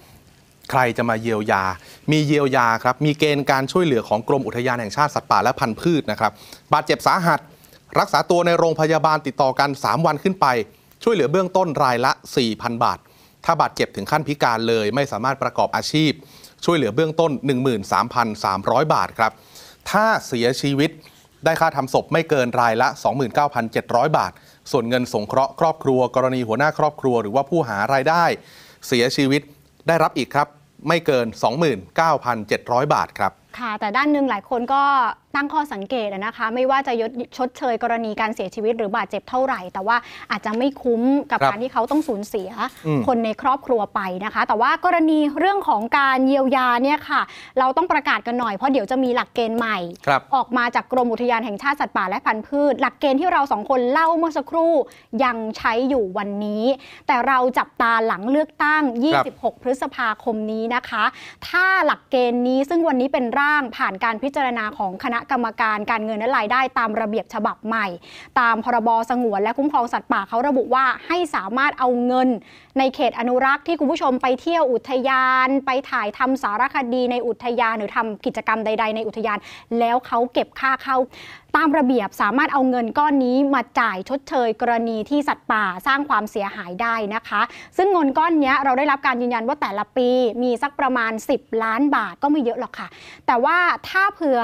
[0.71, 1.63] ใครจะมาเยียวยา
[2.11, 6.31] มีเยียวยาครับมีเกณฑ์การช่วยเหลือของกรมอุทยานแห่งชาติสัตว์ป่าและพันธุ์พืชนะครับ
[6.73, 7.39] บาดเจ็บสาหัส
[7.99, 10.47] รักษาตัวในโรงพยาบาลติดต่อกัน 3 วันขึ้นไป
[11.03, 12.11] ช่วยเหลือเบื้องต้นรายละ
[12.47, 12.99] 4,000 บาท
[13.45, 16.11] ถ้าบาดเจ็บถึงขั้นพิการเลย ไม่สามารถประกอบอาชีพ
[16.65, 17.31] ช่วยเหลือเบื้องต้น
[18.13, 19.31] 13,300 บาทครับ
[19.91, 20.89] ถ้าเสียชีวิต
[21.45, 22.87] ได้ค่าทำศพไม่เกินรายละ
[23.53, 24.31] 29,700 บาท
[24.71, 28.23] ส่วนเงินสงเคราะห์ครอบครัว กรณีหัวหน้าครอบครัว หรือว่าผู้หารายได้
[28.87, 29.41] เสียชีวิต
[29.87, 30.47] ได้รับอีกครับ
[30.87, 31.27] ไม่เกิน
[32.09, 34.81] 29,700 บาทครับค่ะ แต่ด้านหนึ่งหลายคนก็
[35.35, 39.97] ตั้งข้อสังเกตอะนะคะ ไม่ว่าจะยดชดเชยกรณีการเสียชีวิตหรือบาดเจ็บเท่าไหร่ แต่ว่า
[40.31, 41.01] อาจจะไม่คุ้ม
[41.31, 42.49] กับครับการที่เขาต้องสูญเสีย
[42.87, 47.21] อืมคนในครอบครัวไปนะคะ แต่ว่ากรณีเรื่องของการเยียวยาเนี่ยค่ะ
[47.59, 49.77] เราต้องประกาศกันหน่อยเพราะเดี๋ยวจะมีหลักเกณฑ์ใหม่
[50.07, 54.73] ครับออกมาจากกรมอุทยานแห่งชาติสัตว์ป่าและพันธุ์พืช หลักเกณฑ์ที่เราสองคนเล่าเมื่อสักครู่
[55.23, 56.63] ยังใช้อยู่วันนี้
[57.07, 61.03] แต่เราจับตาหลังเลือกตั้งครับ26 พฤษภาคมนี้นะคะ
[61.47, 67.87] ถ้าหลักเกณฑ์นี้ซึ่งวันนี้เป็นร่างผ่านการพิจารณาของคณะกรรมการการเงินและรายได้ตามระเบียบฉบับใหม่
[68.39, 72.29] ตามพรบสงวนและคุ้มครองสัตว์ป่าเขาระบุว่าให้สามารถเอาเงิน
[72.79, 79.37] ในเขตอนุรักษ์ที่คุณผู้ชมไปเที่ยวอุทยาน ไปถ่ายทำสารคดีในอุทยานหรือทำกิจกรรมใด ๆ ในอุทยาน
[79.79, 80.97] แล้วเขาเก็บค่าเข้า
[81.55, 87.41] ตามระเบียบสามารถเอาเงินก้อนนี้มาจ่ายชดเชย กรณีที่สัตว์ป่าสร้างความเสียหายได้นะคะ
[87.77, 90.09] ซึ่งเงินก้อนนี้เราได้รับการยืนยันว่าแต่ละปี
[90.43, 92.87] มีสักประมาณ 10 ล้านบาทก็ไม่เยอะหรอกค่ะ
[93.27, 93.57] แต่ว่า
[93.89, 94.39] ถ้าเผื่อ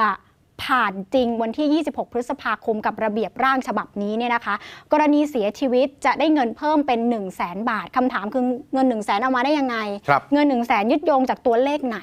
[0.63, 4.55] ผ่านจริงวันที่ 26 พฤษภาคมกับระเบียบร่างฉบับนี้เนี่ยนะคะ
[4.91, 10.63] กรณีเสียชีวิตจะได้เงินเพิ่มเป็น 1 0 0 0 0แสนบาทคำถามคือเงิน 1 0 0 0 0แสนเอามาได้ยังไงครับเงิน 1 0 0 0
[10.63, 11.99] 0แสนยึดโยงจากตัวเลขไหน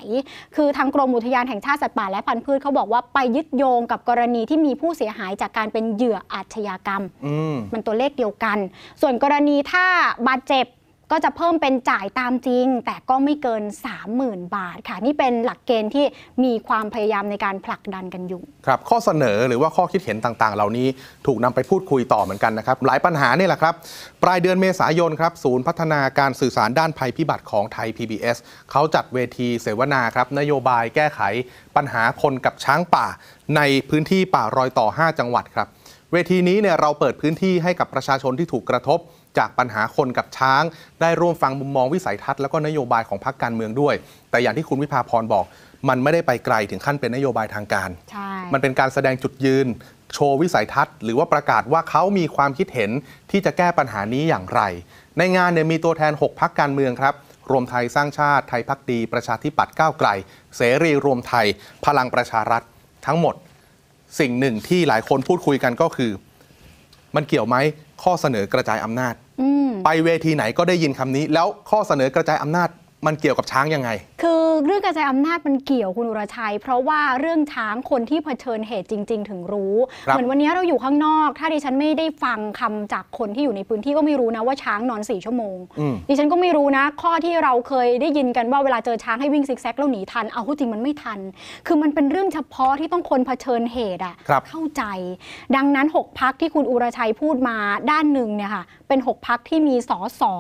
[0.57, 8.59] คือทางกรมอุทยานแห่งชาติสัตว์ป่าและพันธุ์พืชเขาบอกว่าไปยึดโยงกับกรณีที่มีผู้เสียหายจากการเป็นเหยื่ออาชญากรรมอืมมันตัวเลขเดียวกัน
[9.01, 9.87] ส่วนกรณีถ้า
[10.29, 10.67] บาดเจ็บ
[11.13, 13.63] ก็จะเพิ่มเป็นจ่ายตามจริง แต่ก็ไม่เกิน
[14.09, 16.05] 30,000 บาทค่ะ นี่เป็นหลักเกณฑ์ที่
[16.45, 20.87] มีความพยายามในการผลักดันกันอยู่ ครับ ข้อเสนอหรือว่าข้อคิดเห็นต่างๆ เหล่านี้
[21.27, 23.75] ถูกนำไปพูดคุยต่อเหมือนกันนะครับ หลายปัญหานี่แหละครับ
[24.23, 28.37] ปลายเดือนเมษายนครับศูนย์พัฒนาการสื่อสารด้านภัยพิบัติของไทย PBS
[28.71, 31.21] เขาจัดเวทีเสวนาครับนโยบายแก้ไข
[31.77, 33.07] ปัญหาคนกับช้างป่า
[33.57, 35.69] ในพื้นที่ป่ารอยต่อ 5 จังหวัดครับ
[36.13, 39.01] เวทีนี้เนี่ยเราเปิดพื้นที่ให้กับประชาชนที่ถูกกระทบ
[39.39, 40.63] จากปัญหาคนกับช้าง
[41.01, 43.95] ได้ร่วมฟังมุมมองวิสัยทัศน์แล้วก็นโยบายของพรรคการเมืองด้วย
[44.31, 45.45] แต่อย่างที่คุณวิภาพรบอก
[45.89, 49.67] มันไม่ได้ไปไกลถึงขั้นเป็นนโยบายทางการใช่มันเป็นการแสดงจุดยืน
[50.15, 52.91] โชว์วิสัยทัศน์ หรือว่าประกาศว่าเขามีความคิดเห็น
[53.31, 54.61] ที่จะแก้ปัญหานี้อย่างไร
[55.19, 57.15] ในงานเนี่ยมีตัวแทน 6พักการเมืองครับ
[57.51, 60.09] รวมไทยสร้างชาติไทยพักดี ประชาธิปัตย์ก้าวไกล
[60.57, 61.47] เสรีรวมไทย
[61.87, 62.63] พลังประชารัฐ
[63.07, 63.35] ทั้งหมด
[64.21, 66.11] สิ่งหนึ่งที่หลายคนพูดคุยกันก็คือ
[67.17, 67.57] มันเกี่ยวไหม
[68.03, 72.69] ข้อเสนอกระจายอำนาจอืมไปเวทีไหนก็ได้ยินคำนี้ แล้วข้อเสนอกระจายอำนาจ
[73.07, 73.91] มันเกี่ยวกับช้างยังไง
[74.23, 91.19] คือเรื่องกระจายอำนาจมันเกี่ยวคุณอุรชัย เพราะว่าเรื่องช้างคนที่เผชิญเหตุจริง ๆ ถึงรู้ครับเหมือนวันนี้เราอยู่ข้างนอก ถ้าดิฉันไม่ได้ฟังคำจากคนที่อยู่ในพื้นที่ก็ไม่รู้นะว่าช้างนอนสี่ชั่วโมงอืมดิฉันก็ไม่รู้นะ ข้อที่เราเคยได้ยินกันว่าเวลาเจอช้างให้วิ่งซิกแซกแล้วหนีทัน เอาเข้าจริงมันไม่ทัน
[91.67, 94.83] คือมันเป็นเรื่องเฉพาะที่ต้องคนเผชิญเหตุอะครับเข้าใจ
[95.57, 97.57] ดังนั้น 6พักที่คุณอุรชัยพูดมา
[97.91, 100.35] ด้านหนึ่งเนี่ยค่ะเป็น 6พักที่มีสอสอ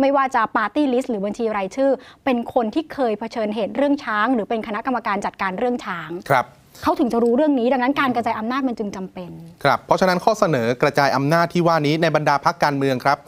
[0.00, 1.90] ไม่ว่าจะปาร์ตี้ลิสต์หรือบัญชีรายชื่อ
[2.24, 6.46] เป็นคนที่เคยเผชิญเหตุเรื่องช้าง หรือเป็นคณะกรรมการจัดการเรื่องช้างครับ
[6.82, 9.30] เขาถึงจะรู้เรื่องนี้ดังนั้นการกระจายอำนาจมันจึงจำเป็น
[9.64, 13.18] ครับ เพราะฉะนั้นข้อเสนอกระจายอำนาจที่ว่านี้ในบรรดาพักการเมืองครับ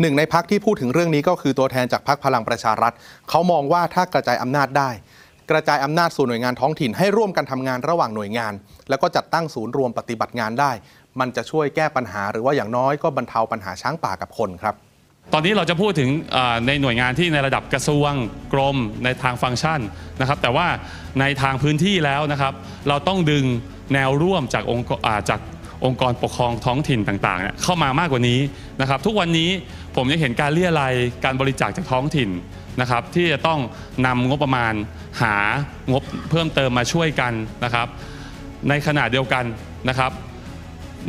[0.00, 2.92] หนึ่งในพักที่พูดถึงเรื่องนี้ก็คือตัวแทนจากพักพลังประชารัฐ
[3.30, 4.90] เขามองว่าถ้ากระจายอำนาจได้
[5.50, 8.52] กระจายอำนาจสู่หน่วยงานท้องถิ่นให้ร่วมกันทำงานระหว่างหน่วยงาน
[8.88, 10.72] แล้วก็จัดตั้งศูนย์รวมปฏิบัติงานได้
[11.20, 14.74] มันจะช่วยแก้ปัญหา หรือว่าอย่างน้อยก็บรรเทาปัญหาช้างป่ากับคนครับ
[15.32, 16.10] ตอนนี้เราจะพูดถึง
[16.66, 18.12] ในหน่วยงานที่ในระดับกระทรวง
[18.52, 19.80] กรมในทางฟังก์ชัน
[20.20, 20.66] นะครับ แต่ว่า
[21.20, 22.52] ในทางพื้นที่แล้วนะครับ
[22.88, 23.44] เราต้องดึง
[23.94, 24.86] แนวร่วมจากองค์
[25.30, 25.40] จาก
[25.84, 28.40] องค์กรปกครองท้องถิ่นต่างๆ เข้ามามากกว่านี้
[28.80, 29.50] นะครับ ทุกวันนี้
[29.96, 32.30] ผมยังเห็นการเรียรายการบริจาคจากท้องถิ่น
[32.80, 33.60] นะครับที่จะต้อง
[34.06, 34.74] นำงบประมาณ
[35.22, 35.34] หา
[35.92, 37.32] งบเพิ่มเติมมาช่วยกัน
[37.64, 37.88] นะครับ
[38.68, 39.44] ในขณะเดียวกัน
[39.88, 40.12] นะครับ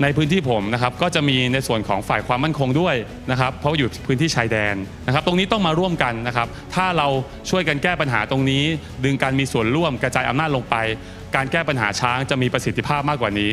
[0.01, 2.95] ในพื้นที่ผมนะครับก็จะมีในส่วนของฝ่ายความมั่นคงด้วย
[3.32, 4.75] นะครับเพราะอยู่พื้นที่ชายแดน
[5.08, 7.08] นะครับ ตรงนี้ต้องมาร่วมกันนะครับ ถ้าเรา
[7.49, 8.63] ช่วยกันแก้ปัญหาตรงนี้
[9.06, 10.75] ดึงการมีส่วนร่วมกระจายอำนาจลงไป
[11.36, 13.51] การแก้ปัญหาช้างจะมีประสิทธิภาพมากกว่านี้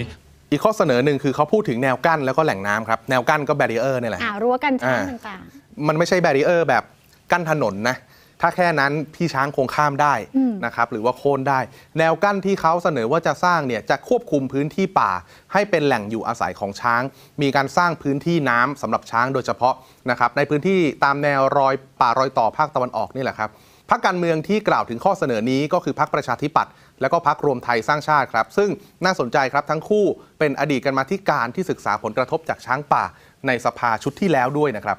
[0.51, 5.41] อีกข้อเสนอหนึ่งคือเขาพูดถึงแนวกั้นแล้วก็แหล่งน้ำครับแนวกั้นก็แบรีเออร์นี่แหละอ่ารั้วกันช้างอ่าต่าง
[5.89, 6.85] มันไม่ใช่แบรีเออร์แบบ
[7.33, 7.97] กั้นถนนนะ
[8.41, 11.61] ถ้าแค่นั้นพี่ช้างคงข้ามได้อืมนะครับหรือว่าโค่นได้
[11.99, 15.11] แนวกั้นที่เขาเสนอว่าจะสร้างเนี่ยจะควบคุมพื้นที่ป่า
[15.53, 17.03] ให้เป็นแหล่งอยู่อาศัยของช้าง
[17.43, 19.75] มีการสร้างพื้นที่น้ำสำหรับช้างโดยเฉพาะ
[20.11, 23.51] นะครับในพื้นที่ตามแนวรอยป่ารอยต่อภาคตะวันออกนี่แหละครับ
[23.91, 28.71] พรรคการเมืองที่กล่าวถึงข้อเสนอนี้ก็คือพรรคประชาธิปัตย์และก็พรรครวมไทยสร้างชาติครับ ซึ่ง
[29.05, 30.05] น่าสนใจครับทั้งคู่
[30.39, 33.05] เป็นอดีตกันมาธิการที่ศึกษาผลกระทบจากช้างป่า
[33.47, 34.99] ในสภาชุดที่แล้วด้วยนะครับ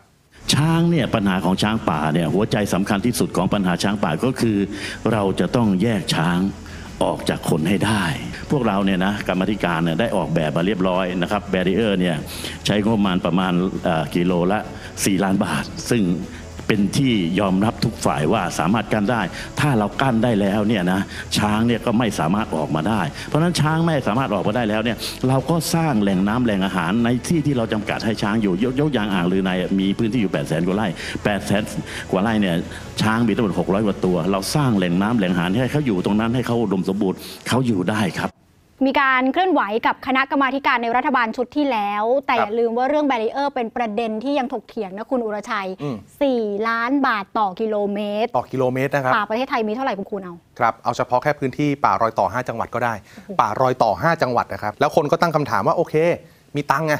[0.53, 4.57] ช้างเนี่ยปัญหาของช้างป่าเนี่ยหัวใจสำคัญที่สุดของปัญหาช้างป่าก็คือ
[5.11, 6.39] เราจะต้องแยกช้าง
[7.03, 8.03] ออกจากคนให้ได้
[8.51, 12.15] พวกเราเนี่ยนะกรรมธิการเนี่ยได้ออกแบบมาเรียบร้อยนะครับแบรีเออร์เนี่ย
[12.65, 13.53] ใช้งบประมาณประมาณ
[14.15, 14.59] กิโลละ
[14.91, 16.03] 4 ล้านบาท ซึ่ง
[16.69, 19.21] เป็นที่ยอมรับทุกฝ่ายว่าสามารถกั้นได้
[19.59, 20.99] ถ้าเรากั้นได้แล้วเนี่ยนะ
[21.37, 30.87] ช้างเนี่ยก็ไม่สามารถออกมาได้ เพราะฉะนั้นช้างไม่สามารถออกมาได้แล้วเนี่ยเราก็สร้างแหล่งน้ำแหล่งอาหารในที่ที่เราจำกัดให้ช้างอยู่ยกยกอย่างอ่างลือในมีพื้นที่อยู่8 0 0 0 0กว่าไร่
[31.23, 32.55] 8 0 0 0 0กว่าไร่เนี่ย
[33.01, 38.38] ช้างมีทั้งหมด600กว่าตัว เราสร้างแหล่งน้ำแหล่งอาหารให้เขาอยู่ตรงนั้นให้เขาอุดมสมบูรณ์เขาอยู่ได้ครับ
[38.85, 45.97] มีการเคลื่อนไหวกับคณะกรรมาธิการในรัฐบาลชุดที่แล้ว แต่อย่าลืมว่าเรื่องแบรีเออร์เป็นประเด็นที่ยังถกเถียงนะคุณอุรชัยอืม
[46.31, 52.93] 4ล้านบาทต่อกิโลเมตร ต่อกิโลเมตรนะครับป่าประเทศไทยมีเท่าไหร่คุณคูณเอาครับเอาเฉพาะแค่พื้นที่ป่ารอยต่อ 5 จังหวัดก็ได้
[53.39, 55.95] ป่ารอยต่อ 5 จังหวัดนะครับแล้วคนก็ตั้งคำถามว่าโอเค
[56.55, 56.95] มีตังค์ไง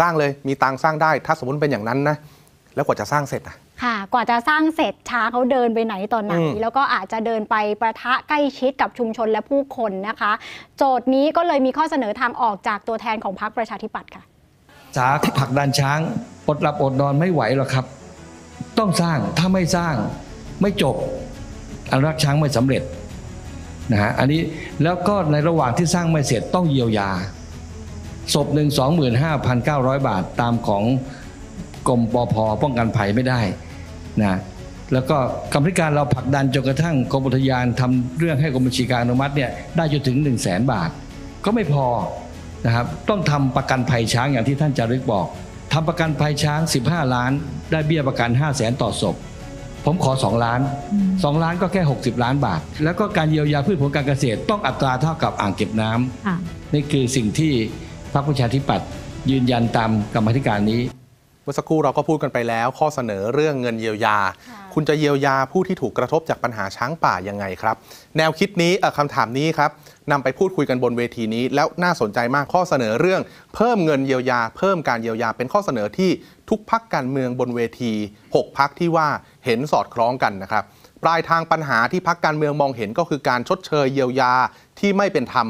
[0.00, 2.16] สร้างเลยมีตังค์สร้างได้ ถ้าสมมติเป็นอย่างนั้นนะ
[2.74, 10.32] แล้วกว่าจะสร้างเสร็จอะ ค่ะ กว่าจะสร้างเสร็จช้างเขาเดินไปไหนตอนไหน อืม แล้วก็อาจจะเดินไปประทะใกล้ชิดกับชุมชนและผู้คนนะคะ
[10.76, 14.22] โจทย์นี้ก็เลยมีข้อเสนอทางออกจากตัวแทนของพรรคประชาธิปัตย์ค่ะ
[14.96, 15.98] ช้าผลักดันช้าง
[16.48, 17.84] อดหลับอดนอนไม่ไหวหรอกครับ
[18.78, 19.94] ต้องสร้างถ้าไม่สร้าง
[20.62, 20.96] ไม่จบ
[21.90, 22.82] อนุรักษ์ช้างไม่สำเร็จ
[23.92, 24.40] นะฮะอันนี้
[24.82, 27.10] แล้วก็ในระหว่างที่สร้างไม่เสร็จต้องเยียวยา
[28.34, 30.82] ศพหนึ่งสองหมื่นห้าพันเก้าร้อยบาทตามของ
[31.88, 33.40] กรมปอพป้องกันภัยไม่ได้
[34.24, 34.36] นะ
[34.92, 35.16] แล้วก็
[35.52, 40.90] กรรมธิการเราผลักดันจนกระทั่งกรมอุทยานทำเรื่องให้กรมบัญชีการอนุมัติเนี่ยได้จนถึง 1 0 0 0 0แสนบาท
[41.44, 41.86] ก็ไม่พอ
[42.66, 45.26] นะครับต้องทำประกันภัยช้างอย่างที่ท่านจารึกบอก
[45.72, 47.32] ทำประกันภัยช้าง 15 ล้าน
[47.72, 49.16] ได้เบี้ยประกัน 5 0 0แสนต่อศพ
[49.84, 50.60] ผมขอ 2 ล้าน
[51.00, 57.52] 2 ล้านก็แค่ 60 ล้านบาท แล้วก็การเยียวยาพืชผลการเกษตรต้องอัตราเท่ากับอ่างเก็บน้ำนี่คือสิ่งที่
[58.12, 58.88] พรรคประชาธิปัตย์
[59.30, 64.18] ยืนยันตามกรรมาธิการนี้เมื่อสักครู่เราก็พูดกันไปแล้ว ข้อเสนอเรื่องเงินเยียวยา
[64.74, 67.76] คุณจะเยียวยาผู้ที่ถูกกระทบจากปัญหาช้างป่ายังไงครับ
[68.16, 69.70] แนวคิดนี้เอ่อคำถามนี้ครับ
[70.10, 73.22] นำไปพูดคุยกันบนเวทีนี้ แล้วน่าสนใจมากข้อเสนอเรื่อง
[73.54, 76.10] เพิ่มเงินเยียวยา เพิ่มการเยียวยา เป็นข้อเสนอที่
[76.50, 77.92] ทุกพักการเมืองบนเวที
[78.26, 79.08] 6พักที่ว่า
[79.44, 80.64] เห็นสอดคล้องกันนะครับ
[81.02, 84.32] ปลายทางปัญหาที่พักการเมืองมองเห็นก็คือการชดเชยเยียวยา
[84.80, 85.46] ที่ไม่เป็นธรรม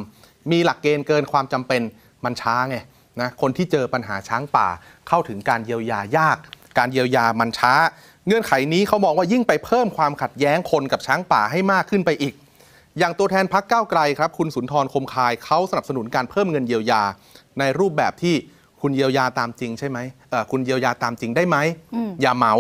[0.51, 1.83] มีหลักเกณฑ์เกินความจำเป็น
[2.25, 2.79] มันช้าไง
[3.21, 4.69] นะคนที่เจอปัญหาช้างป่า
[5.09, 6.37] เข้าถึงการเยียวยายาก
[6.79, 7.75] การเยียวยามันช้า
[8.27, 12.35] เงื่อนไขนี้เขามองว่ายิ่งไปเพิ่มความขัดแย้งคนกับช้างป่าให้มากขึ้นไปอีก
[12.99, 17.03] อย่างตัวแทนพักก้าวไกลครับ คุณสุนทรคมคายเขาสนับสนุนการเพิ่มเงินเยียวยา
[17.59, 18.35] ในรูปแบบที่
[18.83, 19.99] คุณเยียวยาตามจริงใช่ไหม
[20.31, 21.57] เอ่อคุณเยียวยาตามจริงได้ไหม
[21.95, 22.55] อืมอย่าเหมา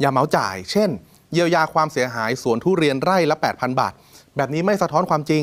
[0.00, 0.90] อย่าเหมาจ่าย เช่น
[1.32, 3.92] เยียวยาความเสียหายสวนทุเรียนไร่ละ 8,000 บาท
[4.36, 5.42] แบบนี้ไม่สะท้อนความจริง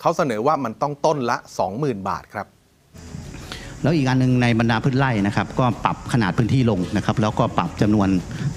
[0.00, 1.36] เขาเสนอว่ามันต้องต้นละ
[1.72, 2.46] 20,000 บาทครับ
[3.82, 8.08] แล้วอีกอันหนึ่งในบรรดาพืชไร่นะครับก็ปรับขนาดพื้นที่ลงนะครับแล้วก็ปรับจำนวน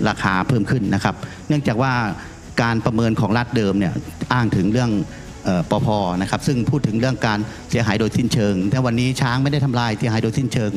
[0.07, 1.15] ราคาเพิ่มขึ้นนะครับ
[1.47, 1.93] เนื่องจากว่า
[2.61, 3.93] การประเมินของรัฐเดิมเนี่ย
[4.33, 4.91] อ้างถึงเรื่อง
[5.43, 5.87] เอ่อปพ
[6.21, 10.71] นะครับซึ่งพูดถึงเรื่องการเสียหายโดยสิ้นเชิง แต่วันนี้ช้างไม่ได้ทำลายเสียหายโดยสิ้นเชิง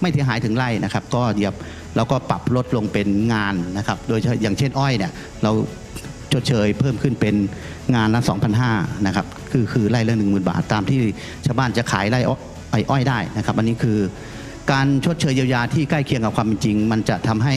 [0.00, 1.54] ไม่เสียหายถึงไร่นะครับ ก็เดียบ
[1.96, 5.50] เราก็ปรับลดลงเป็นงานนะครับ โดยอย่างเช่นอ้อยเนี่ยเรา
[6.32, 7.34] ชดเชยเพิ่มขึ้นเป็น
[7.94, 8.20] งานละ
[8.62, 11.00] 2,500นะครับคือคือไร่ละ10,000 บาท ตามที่
[11.46, 13.98] ชาวบ้านจะขายไร่อ้อย ไอ้อ้อยได้นะครับ อันนี้คือ
[14.72, 17.54] การชดเชยเยียวยาที่ใกล้เคียงกับความเป็นจริง มันจะทำให้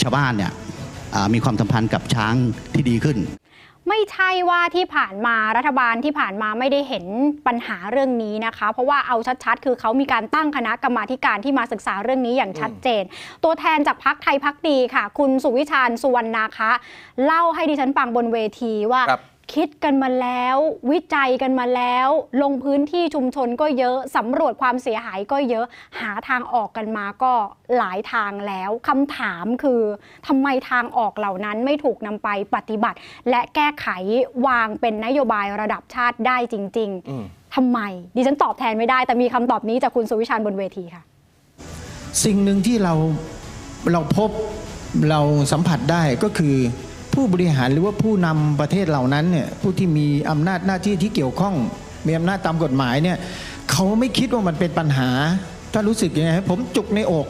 [0.00, 0.52] ชาวบ้านเนี่ย
[1.14, 2.34] อ่ามีความสัมพันธ์กับช้าง
[2.74, 3.18] ที่ดีขึ้น
[3.88, 7.04] ไม่ใช่ว่าที่ผ่านมารัฐบาลที่ผ่านมาไม่ได้เห็น
[7.46, 13.02] ปัญหาเรื่องนี้นะคะ เพราะว่าเอาชัดๆ คือเขามีการตั้งคณะกรรมาธิการที่มาศึกษาเรื่องนี้อย่างชัดเจน
[13.44, 16.70] ตัวแทนจากพักไทยพักดีค่ะ คุณสุวิชาญสุวรรณนาคะ
[17.24, 19.02] เล่าให้ดิฉันฟังบนเวทีว่า
[19.44, 20.56] ครับคิดกันมาแล้ว
[20.90, 22.08] วิจัยกันมาแล้ว
[22.42, 25.66] ลงพื้นที่ชุมชนก็เยอะสำรวจความเสียหายก็เยอะ
[26.00, 27.32] หาทางออกกันมาก็
[27.76, 29.80] หลายทางแล้วคำถามคือ
[30.26, 32.98] ทำไมทางออกเหล่านั้นไม่ถูกนำไปปฏิบัติ
[33.30, 33.86] และแก้ไข
[34.46, 36.90] วางเป็นนโยบายระดับชาติได้จริง
[37.22, 37.78] ๆทำไม
[38.16, 41.02] ดิฉันตอบแทนไม่ได้ แต่มีคำตอบนี้จากคุณสุวิชานบนเวทีค่ะ
[42.24, 42.94] สิ่งหนึ่งที่เรา
[43.92, 44.30] เราพบ
[45.10, 45.20] เรา
[45.52, 46.56] สัมผัสได้ก็คือ
[47.14, 51.54] ผู้บริหารหรือว่าผู้นำประเทศเหล่านั้นเนี่ยผู้ที่มีอำนาจหน้าที่ที่เกี่ยวข้อง
[52.06, 53.16] มีอำนาจตามกฎหมายเนี่ย
[53.70, 55.08] เขาไม่คิดว่ามันเป็นปัญหา
[55.72, 57.26] ถ้ารู้สึกยังไงผมจุกในอก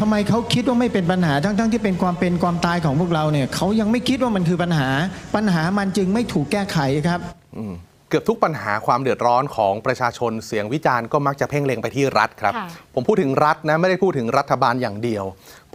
[0.00, 4.88] ทำไมเขาคิดว่าไม่เป็นปัญหาทั้งๆทที่เป็นความเป็นความตายของพวกเราเนี่ยเขายังไม่คิดว่ามันคือปัญหา
[5.36, 7.20] ปัญหามันจึงไม่ถูกแก้ไขครับ
[8.10, 15.24] เกือบทุกปัญหาความเดือดร้อนของประชาชนเสียงวิจารณ์ก็มักจะเพ่งเล็งไปที่รัฐครับค่ะผมพูดถึงรัฐนะไม่ได้พูดถึงรัฐบาลอย่างเดียว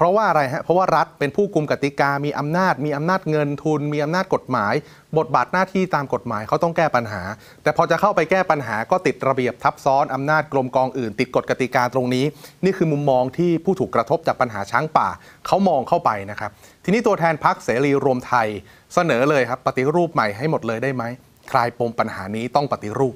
[0.01, 4.73] เพราะว่าอะไรฮะเพราะว่ารัฐเป็นผู้กุมกติกา มีอำนาจ มีอำนาจเงินทุน มีอำนาจกฎหมาย
[5.17, 7.21] บทบาทหน้าที่ตามกฎหมายเขาต้องแก้ปัญหา
[7.63, 12.25] แต่พอจะเข้าไปแก้ปัญหาก็ติดระเบียบทับซ้อนอำนาจกรมกองอื่น ติดกฎกติกาตรงนี้
[12.65, 15.07] นี่คือมุมมองที่ผู้ถูกกระทบจากปัญหาช้างป่า
[15.47, 16.51] เขามองเข้าไปนะครับ
[16.83, 18.47] ทีนี้ตัวแทนพักเสรีรวมไทย
[18.93, 21.03] เสนอเลยครับปฏิรูปใหม่ให้หมดเลยได้ไหม
[21.51, 23.15] คลายปมปัญหานี้ต้องปฏิรูป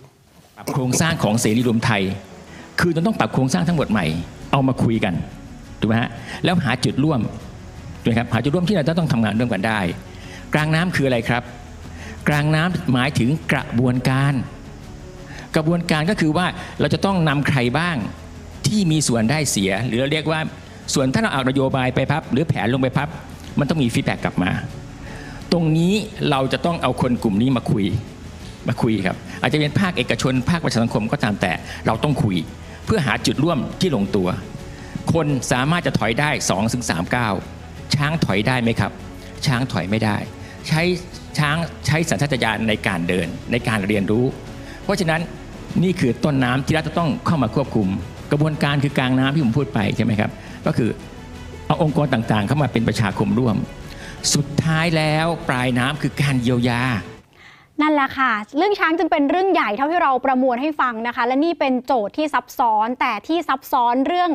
[0.74, 2.04] โครงสร้างของเสรีรวมไทย
[2.80, 4.06] คือต้องปรับโครงสร้างทั้งหมดใหม่
[4.52, 5.15] เอามาคุยกัน
[5.86, 6.12] ถูกไหมฮะ
[6.45, 7.19] แล้วหาจุดร่วม
[8.02, 9.80] ถูกไหมครับหาจุดร่วมที่เราจะต้องทำงานร่วมกันได้
[10.54, 11.43] กลางน้ำคืออะไรครับ
[12.30, 14.34] กลางน้ำหมายถึงกระบวนการ
[15.56, 16.45] กระบวนการก็คือว่า
[16.80, 17.95] เราจะต้องนำใครบ้าง
[18.67, 20.39] ที่มีส่วนได้เสีย หรือเราเรียกว่า
[20.93, 23.10] ส่วนถ้าเราเอานโยบายไปพับ หรือแผนลงไปพับ
[23.60, 24.52] มันต้องมีฟีดแบ็กกลับมา
[25.52, 25.93] ตรงนี้
[26.30, 27.86] เราจะต้องเอาคนกลุ่มนี้มาคุย
[28.67, 31.52] มาคุยครับอาจจะเป็นภาคเอกชนภาคประชาสังคมก็ตามแต่
[31.88, 32.38] เราต้องคุย
[32.86, 34.28] เพื่อหาจุดร่วมที่ลงตัว
[35.13, 37.33] คนสามารถจะถอยได้2อถึงสก้าว
[37.95, 38.91] ช้างถอยได้ไหมครับ
[39.45, 40.17] ช้างถอยไม่ได้
[40.67, 40.81] ใช้
[41.37, 44.25] ช้างใช้สัญชาตญาณในการเดินในการเรียนรู้
[44.83, 45.21] เพราะฉะนั้น
[45.83, 47.87] นี่คือต้นน้ำที่รัฐจะต้องเข้ามาควบคุม
[48.31, 50.31] กระบวนการคือกลางน้ำที่ผมพูดไปใช่ไหมครับ
[50.65, 50.89] ก็คือ
[51.67, 53.55] เอาองค์กรต่างๆ เข้ามาเป็นประชาคมร่วม
[54.33, 56.83] สุดท้ายแล้วปลายน้ำคือการเยียวยา
[57.81, 64.31] นั่นแหละค่ะ เรื่องช้างจึงเป็นเรื่องใหญ่เท่าที่เราประมวลให้ฟังนะคะ และนี่เป็นโจทย์ที่ซับซ้อนแต่ที่ซับซ้อนเรื่อง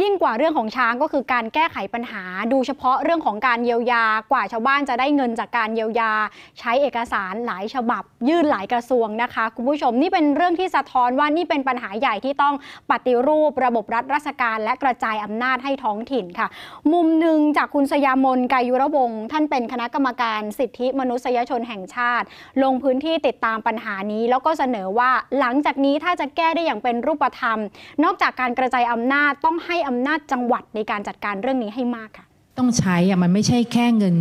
[0.00, 2.22] ยิ่งกว่าเรื่องของช้างก็คือการแก้ไขปัญหา
[2.52, 6.12] ดูเฉพาะเรื่องของการเยียวยากว่าชาวบ้านจะได้เงินจากการเยียวยา
[6.58, 12.54] ใช้เอกสารหลายฉบับ ยื่นหลายกระทรวงนะคะ คุณผู้ชมนี่เป็นเรื่องที่สะท้อนว่านี่เป็นปัญหาใหญ่ที่ต้อง
[12.90, 16.48] ปฏิรูประบบรัฐราชการ และกระจายอำนาจให้ท้องถิ่นค่ะ
[16.92, 22.26] มุมหนึ่งจากคุณสยามนกายุรวงศ์ท่านเป็นคณะกรรมการสิทธิมนุษยชนแห่งชาติ
[22.62, 27.58] ลงพื้นที่ติดตามปัญหานี้ แล้วก็เสนอว่าหลังจากนี้ถ้าจะแก้ได้อย่างเป็นรูปธรรม
[28.04, 32.26] นอกจากการกระจายอำนาจต้องให้อำนาจจังหวัดในการจัดการเรื่องนี้ให้มากค่ะ
[32.58, 34.16] ต้องใช้อะมันไม่ใช่แค่เงิน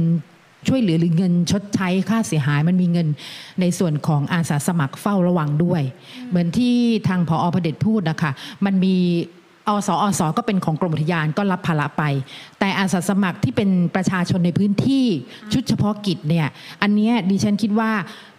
[0.67, 3.07] ช่วยเหลือหรือเงินชดใช้ค่าเสียหายมันมีเงิน
[3.61, 5.81] ในส่วนของอาสาสมัครเฝ้าระวังด้วย
[6.29, 6.75] เหมือนที่
[7.07, 8.31] ทางพออพเดชพูดนะคะ
[8.65, 8.95] มันมี
[9.67, 12.03] อสอสก็เป็นของกรมอุทยานก็รับภาระไป
[12.59, 15.05] แต่อาสาสมัครที่เป็นประชาชนในพื้นที่
[15.53, 16.47] ชุดเฉพาะกิจเนี่ย
[16.81, 17.91] อันเนี้ยดิฉันคิดว่า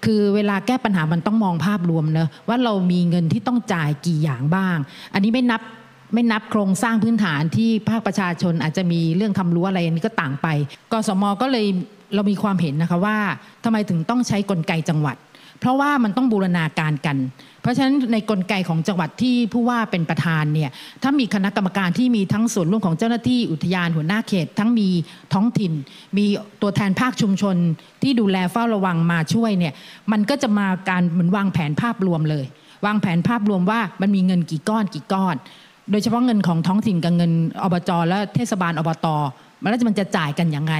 [0.04, 4.76] คือเวลาแก้ปัญหามันต้องมองภาพรวมเนอะว่าเรามีเงินที่ต้องจ่ายกี่อย่างบ้าง
[5.14, 5.60] อันนี้ไม่นับ
[6.12, 10.48] ไม่นับโครงสร้างพื้นฐานที่ภาคประชาชนอาจจะมีเรื่องทำรั้วอะไรอันนี้ก็ต่างไป
[10.92, 11.66] กสมก็เลย
[12.14, 13.18] เรามีความเห็นนะคะว่า
[13.64, 15.16] ทำไมถึงต้องใช้กลไกจังหวัด
[15.60, 17.16] เพราะว่ามันต้องบูรณาการกัน
[17.62, 20.70] เพราะฉะนั้นในกลไกของจังหวัดที่ผู้ว่าเป็นประธานเนี่ย
[21.02, 24.88] ถ้ามีคณะกรรมการที่มีทั้งส่วนร่วมของเจ้าหน้าที่อุทยานหัวหน้าเขต ทั้งมี
[25.34, 25.72] ท้องถิ่น
[26.16, 26.24] มี
[26.62, 27.56] ตัวแทนภาคชุมชน
[28.02, 29.74] ที่ดูแลเฝ้าระวังมาช่วยเนี่ย
[30.12, 32.44] มันก็จะมาการเหมือนวางแผนภาพรวมเลย
[32.86, 35.36] วางแผนภาพรวมว่ามันมีเงินกี่ก้อนกี่ก้อน
[35.90, 39.06] โดยเฉพาะเงินของท้องถิ่นกับเงินอบจและเทศบาลอบต
[39.62, 40.74] มันแล้วมันจะจ่ายกันยังไง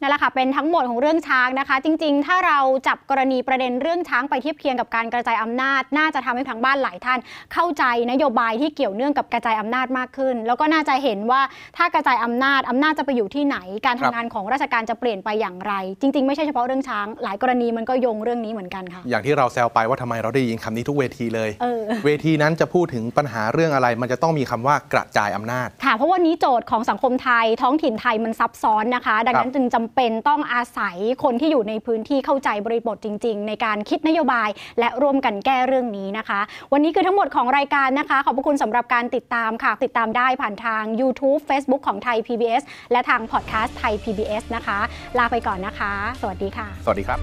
[0.00, 7.18] นั่นแหละค่ะเป็นทั้งหมดของเรื่องช้างนะคะ จริงๆ ถ้าเราจับกรณีประเด็นเรื่องช้างไปเทียบเคียงกับการกระจายอำนาจ น่าจะทำให้ทางบ้านหลายท่าน
[7.52, 11.40] เข้าใจนโยบายที่เกี่ยวเนื่องกับกระจายอำนาจมากขึ้น แล้วก็น่าจะเห็นว่า
[11.76, 13.56] ถ้ากระจายอำนาจอำนาจจะไปอยู่ที่ไหน
[13.86, 36.40] การทำงานของราชการจะเปลี่ยนไปอย่างไร จริง ๆ ไม่ใช่เฉพาะเรื่องช้าง หลายกรณีมันก็โยงเรื่องนี้เหมือนกันค่ะ อย่างที่เราแซวไปว่าทำไมเราได้ยินคำนี้ทุกเวทีเลยเออเวทีนั้นจะพูดถึงปัญหาเรื่องอะไร มันจะต้องมีคำว่ากระจายอำนาจค่ะเพราะวันนี้โจทย์ของสังคมไทยท้องถิ่นไทยมันซับซ้อนนะคะ ดังนั้นจึงจำเป็นต้องอาศัยคนที่อยู่ในพื้นที่เข้าใจบริบทจริง ๆ ในการคิดนโยบาย และร่วมกันแก้เรื่องนี้นะคะ
[36.72, 44.78] วันนี้คือทั้งหมดของรายการนะคะ ขอบพระคุณสำหรับการติดตามค่ะ ติดตามได้ผ่านทาง YouTube Facebook ของไทย PBS และทางพอดแคสต์ไทย PBS นะคะ
[45.18, 47.18] ลาไปก่อนนะคะ สวัสดีค่ะ สวัสดีครับ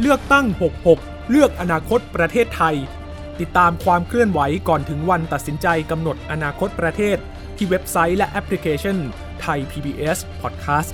[0.00, 0.46] เลือกตั้ง
[0.88, 2.76] 66 เลือกอนาคตประเทศไทย
[3.40, 7.16] ติดตามความเคลื่อนไหวก่อนถึงวันตัดสินใจกำหนดอนาคตประเทศ
[7.56, 8.96] ที่เว็บไซต์และแอปพลิเคชัน
[9.42, 10.92] ไทย PBS Podcast